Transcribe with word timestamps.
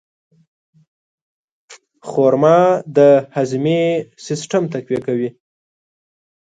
خرما 2.09 2.59
د 2.97 2.97
هاضمې 3.35 3.81
سیستم 4.25 4.63
تقویه 4.73 5.01
کوي. 5.07 5.29